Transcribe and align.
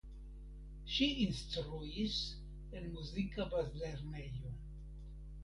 Ŝi 0.93 1.07
instruis 1.25 2.15
en 2.79 2.89
muzika 2.95 3.47
bazlernejo. 3.53 4.57